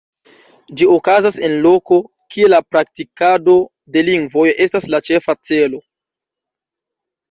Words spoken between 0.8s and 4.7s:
okazas en loko, kie la praktikado de lingvoj